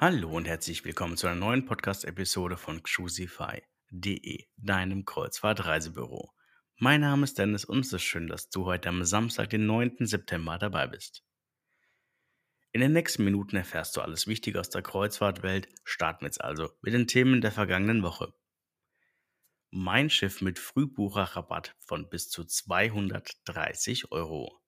[0.00, 6.30] Hallo und herzlich willkommen zu einer neuen Podcast-Episode von Cruisify.de, deinem Kreuzfahrt-Reisebüro.
[6.76, 10.06] Mein Name ist Dennis und es ist schön, dass du heute am Samstag, den 9.
[10.06, 11.24] September dabei bist.
[12.70, 15.68] In den nächsten Minuten erfährst du alles Wichtige aus der Kreuzfahrtwelt.
[15.82, 18.32] Starten wir jetzt also mit den Themen der vergangenen Woche.
[19.70, 24.60] Mein Schiff mit Frühbucherrabatt von bis zu 230 Euro.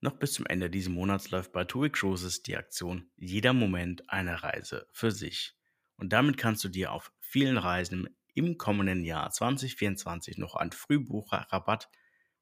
[0.00, 4.42] Noch bis zum Ende dieses Monats läuft bei TUI Cruises die Aktion Jeder Moment eine
[4.42, 5.54] Reise für sich.
[5.96, 11.88] Und damit kannst du dir auf vielen Reisen im kommenden Jahr 2024 noch einen Frühbucherrabatt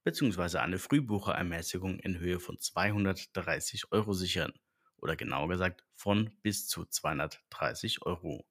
[0.02, 0.58] bzw.
[0.58, 4.52] eine Frühbucherermäßigung in Höhe von 230 Euro sichern.
[4.96, 8.44] Oder genauer gesagt von bis zu 230 Euro.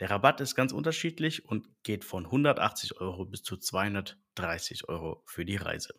[0.00, 5.44] Der Rabatt ist ganz unterschiedlich und geht von 180 Euro bis zu 230 Euro für
[5.44, 5.94] die Reise.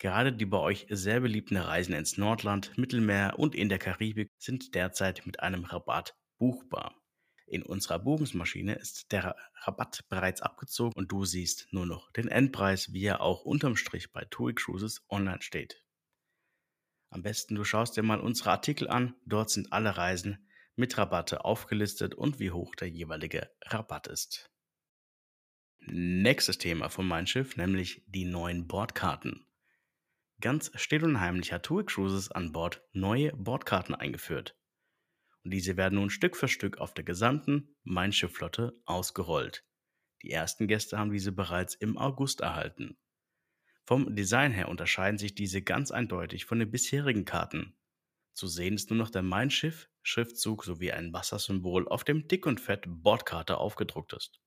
[0.00, 4.74] Gerade die bei euch sehr beliebten Reisen ins Nordland, Mittelmeer und in der Karibik sind
[4.74, 6.98] derzeit mit einem Rabatt buchbar.
[7.46, 12.94] In unserer Buchungsmaschine ist der Rabatt bereits abgezogen und du siehst nur noch den Endpreis,
[12.94, 15.84] wie er auch unterm Strich bei TUI Cruises online steht.
[17.10, 21.44] Am besten du schaust dir mal unsere Artikel an, dort sind alle Reisen mit Rabatte
[21.44, 24.48] aufgelistet und wie hoch der jeweilige Rabatt ist.
[25.80, 29.44] Nächstes Thema von meinem Schiff, nämlich die neuen Bordkarten.
[30.40, 34.56] Ganz still und heimlich hat TUI Cruises an Bord neue Bordkarten eingeführt.
[35.44, 39.64] Und diese werden nun Stück für Stück auf der gesamten Mein Schiff-Flotte ausgerollt.
[40.22, 42.98] Die ersten Gäste haben diese bereits im August erhalten.
[43.84, 47.76] Vom Design her unterscheiden sich diese ganz eindeutig von den bisherigen Karten.
[48.32, 52.46] Zu sehen ist nur noch der Mein Schiff, Schriftzug sowie ein Wassersymbol auf dem dick
[52.46, 54.40] und fett Bordkarte aufgedruckt ist.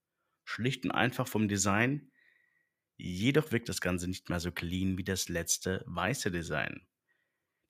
[0.45, 2.11] Schlicht und einfach vom Design,
[3.05, 6.87] Jedoch wirkt das Ganze nicht mehr so clean wie das letzte weiße Design.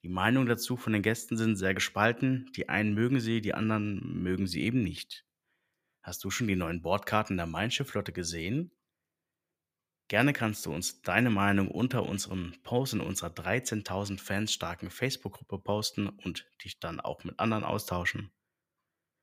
[0.04, 2.52] Die Meinungen dazu von den Gästen sind sehr gespalten.
[2.54, 5.26] Die einen mögen sie, die anderen mögen sie eben nicht.
[6.04, 8.70] Hast du schon die neuen Bordkarten der Mein Schiff-Flotte gesehen?
[10.06, 15.58] Gerne kannst du uns deine Meinung unter unserem Post in unserer 13.000 Fans starken Facebook-Gruppe
[15.58, 18.30] posten und dich dann auch mit anderen austauschen.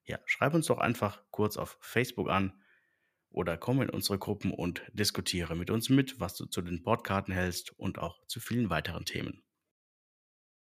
[0.03, 2.60] Ja, schreib uns doch einfach kurz auf Facebook an
[3.31, 7.33] oder komm in unsere Gruppen und diskutiere mit uns mit, was du zu den Bordkarten
[7.33, 9.43] hältst und auch zu vielen weiteren Themen.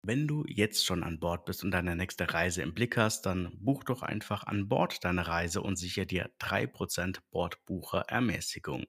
[0.03, 3.51] Wenn du jetzt schon an Bord bist und deine nächste Reise im Blick hast, dann
[3.59, 8.85] buch doch einfach an Bord deine Reise und sichere dir 3% Bordbucherermäßigung.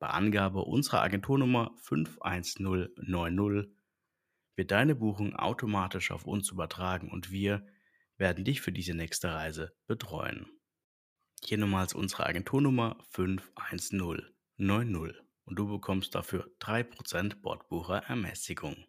[0.00, 3.72] Bei Angabe unserer Agenturnummer 51090
[4.56, 7.64] wird deine Buchung automatisch auf uns übertragen und wir
[8.16, 10.57] werden dich für diese nächste Reise betreuen.
[11.44, 18.84] Hier nochmals unsere Agenturnummer 51090 und du bekommst dafür 3% Bordbucherermäßigung.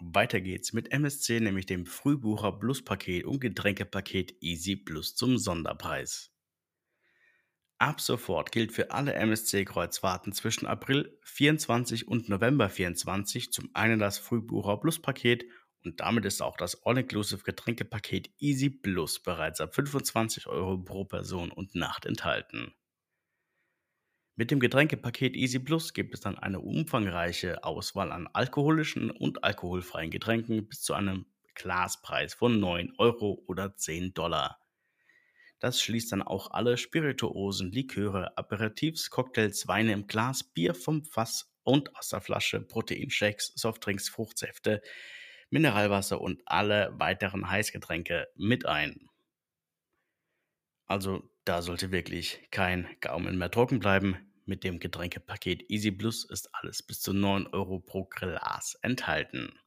[0.00, 6.30] Weiter geht's mit MSC, nämlich dem Frühbucher Plus Paket und Getränkepaket Easy Plus zum Sonderpreis.
[7.78, 14.18] Ab sofort gilt für alle MSC-Kreuzfahrten zwischen April 24 und November 24 zum einen das
[14.18, 15.44] Frühbucher Plus Paket
[15.86, 21.52] und damit ist auch das All-Inclusive Getränkepaket Easy Plus bereits ab 25 Euro pro Person
[21.52, 22.74] und Nacht enthalten.
[24.34, 30.10] Mit dem Getränkepaket Easy Plus gibt es dann eine umfangreiche Auswahl an alkoholischen und alkoholfreien
[30.10, 34.58] Getränken bis zu einem Glaspreis von 9 Euro oder 10 Dollar.
[35.60, 41.50] Das schließt dann auch alle Spirituosen, Liköre, Aperitifs, Cocktails, Weine im Glas, Bier vom Fass
[41.62, 44.82] und aus der Flasche, Proteinshakes, Softdrinks, Fruchtsäfte,
[45.50, 49.08] Mineralwasser und alle weiteren Heißgetränke mit ein.
[50.86, 54.16] Also da sollte wirklich kein Gaumen mehr trocken bleiben.
[54.44, 59.58] Mit dem Getränkepaket Easy Plus ist alles bis zu 9 Euro pro Glas enthalten.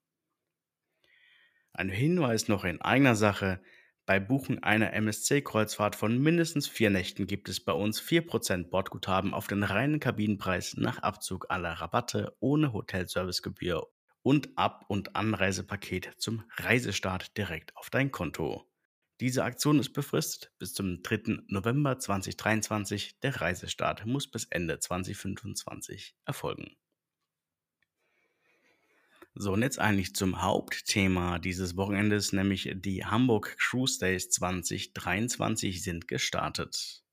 [1.73, 3.61] Ein Hinweis noch in eigener Sache.
[4.05, 9.47] Bei Buchen einer MSC-Kreuzfahrt von mindestens vier Nächten gibt es bei uns 4% Bordguthaben auf
[9.47, 13.87] den reinen Kabinenpreis nach Abzug aller Rabatte ohne Hotelservicegebühr
[14.29, 18.63] und Ab- und Anreisepaket zum Reisestart direkt auf dein Konto.
[19.19, 21.45] Diese Aktion ist befristet bis zum 3.
[21.47, 23.19] November 2023.
[23.21, 26.77] Der Reisestart muss bis Ende 2025 erfolgen.
[29.33, 36.07] So, und jetzt eigentlich zum Hauptthema dieses Wochenendes, nämlich die Hamburg Cruise Days 2023 sind
[36.07, 37.03] gestartet.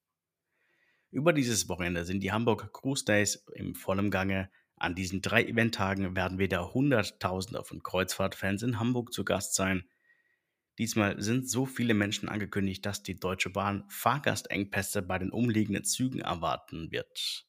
[1.10, 4.50] Über dieses Wochenende sind die Hamburg Cruise Days im vollen Gange.
[4.76, 9.88] An diesen drei Eventtagen werden wieder Hunderttausende von Kreuzfahrtfans in Hamburg zu Gast sein.
[10.78, 16.20] Diesmal sind so viele Menschen angekündigt, dass die Deutsche Bahn Fahrgastengpässe bei den umliegenden Zügen
[16.20, 17.46] erwarten wird.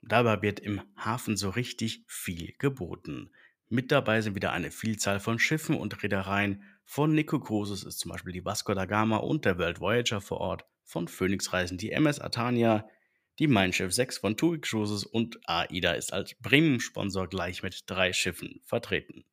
[0.00, 3.32] Dabei wird im Hafen so richtig viel geboten.
[3.68, 6.62] Mit dabei sind wieder eine Vielzahl von Schiffen und Reedereien.
[6.84, 10.38] Von Nico Cruises ist zum Beispiel die Vasco da Gama und der World Voyager vor
[10.38, 10.64] Ort.
[10.84, 12.88] Von Phoenix Reisen die MS Atania,
[13.40, 18.12] die Mein Schiff 6 von TUI Cruises und AIDA ist als Premium-Sponsor gleich mit drei
[18.12, 19.24] Schiffen vertreten.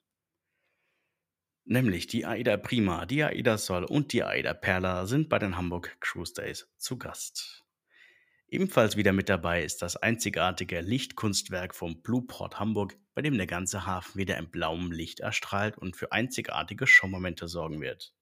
[1.65, 5.97] Nämlich die AIDA Prima, die AIDA Sol und die AIDA Perla sind bei den Hamburg
[5.99, 7.65] Cruise Days zu Gast.
[8.47, 13.85] Ebenfalls wieder mit dabei ist das einzigartige Lichtkunstwerk vom Blueport Hamburg, bei dem der ganze
[13.85, 18.13] Hafen wieder in blauem Licht erstrahlt und für einzigartige Showmomente sorgen wird.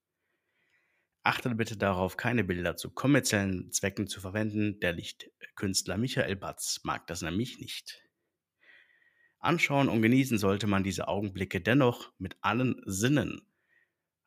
[1.25, 4.79] Achtet bitte darauf, keine Bilder zu kommerziellen Zwecken zu verwenden.
[4.79, 8.03] Der Lichtkünstler Michael Batz mag das nämlich nicht.
[9.39, 13.41] Anschauen und genießen sollte man diese Augenblicke dennoch mit allen Sinnen.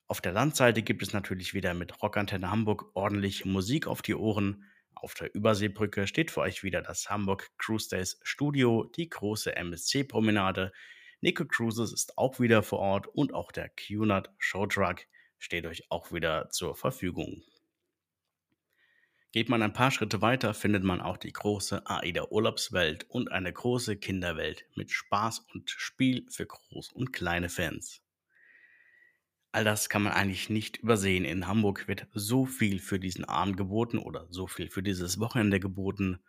[0.08, 4.64] Auf der Landseite gibt es natürlich wieder mit Rockantenne Hamburg ordentlich Musik auf die Ohren.
[4.96, 10.72] Auf der Überseebrücke steht für euch wieder das Hamburg Cruise Days Studio, die große MSC-Promenade.
[11.20, 15.06] Nico Cruises ist auch wieder vor Ort und auch der QNAT Show Truck
[15.38, 17.42] steht euch auch wieder zur Verfügung.
[19.30, 23.52] Geht man ein paar Schritte weiter, findet man auch die große AIDA Urlaubswelt und eine
[23.52, 28.02] große Kinderwelt mit Spaß und Spiel für Groß- und kleine Fans.
[29.52, 31.24] All das kann man eigentlich nicht übersehen.
[31.24, 35.60] In Hamburg wird so viel für diesen Abend geboten oder so viel für dieses Wochenende
[35.60, 36.20] geboten.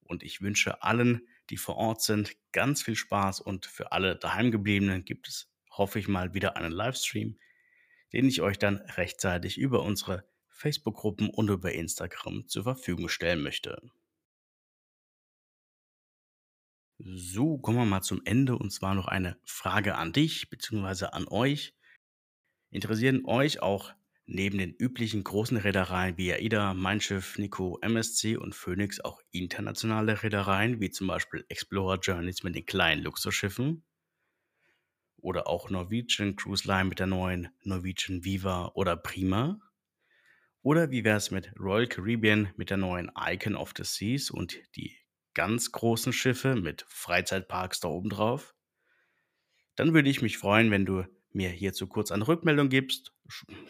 [0.00, 3.40] Und ich wünsche allen, die vor Ort sind, ganz viel Spaß.
[3.40, 7.38] Und für alle daheimgebliebenen gibt es, hoffe ich mal, wieder einen Livestream,
[8.14, 13.82] den ich euch dann rechtzeitig über unsere Facebook-Gruppen und über Instagram zur Verfügung stellen möchte.
[16.98, 21.06] So, kommen wir mal zum Ende und zwar noch eine Frage an dich bzw.
[21.06, 21.74] an euch.
[22.70, 23.92] Interessieren euch auch
[24.26, 30.22] neben den üblichen großen Reedereien wie AIDA, Mein Schiff, Nico, MSC und Phoenix auch internationale
[30.22, 33.82] Reedereien wie zum Beispiel Explorer Journeys mit den kleinen Luxusschiffen?
[35.24, 39.58] Oder auch Norwegian Cruise Line mit der neuen Norwegian Viva oder Prima?
[40.60, 44.58] Oder wie wäre es mit Royal Caribbean mit der neuen Icon of the Seas und
[44.76, 44.94] die
[45.32, 48.54] ganz großen Schiffe mit Freizeitparks da oben drauf?
[49.76, 53.14] Dann würde ich mich freuen, wenn du mir hierzu kurz eine Rückmeldung gibst.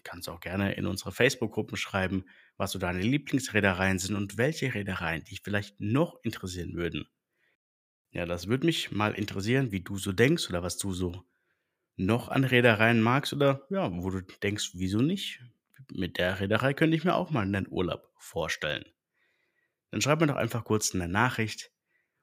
[0.03, 2.25] Kannst auch gerne in unsere Facebook-Gruppen schreiben,
[2.57, 7.07] was so deine Lieblingsreedereien sind und welche Reedereien dich vielleicht noch interessieren würden.
[8.11, 11.25] Ja, das würde mich mal interessieren, wie du so denkst oder was du so
[11.97, 15.41] noch an Reedereien magst oder ja, wo du denkst, wieso nicht?
[15.93, 18.85] Mit der Reederei könnte ich mir auch mal einen Urlaub vorstellen.
[19.91, 21.71] Dann schreib mir doch einfach kurz eine Nachricht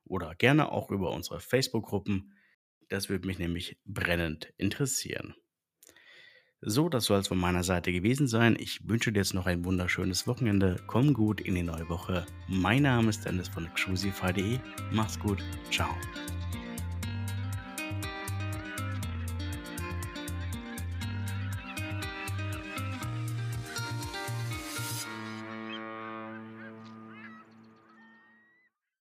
[0.04, 2.34] oder gerne auch über unsere Facebook-Gruppen.
[2.90, 5.36] Das würde mich nämlich brennend interessieren.
[6.64, 8.56] So, das soll es von meiner Seite gewesen sein.
[8.60, 10.76] Ich wünsche dir jetzt noch ein wunderschönes Wochenende.
[10.86, 12.26] Komm gut in die neue Woche.
[12.48, 14.60] Mein Name ist Dennis von cruisify.de.
[14.92, 15.44] Mach's gut.
[15.72, 15.90] Ciao.